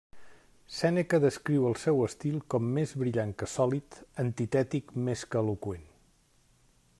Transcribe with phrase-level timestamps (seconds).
[0.75, 5.87] Sèneca descriu el seu estil com més brillant que sòlid, antitètic més que eloqüent.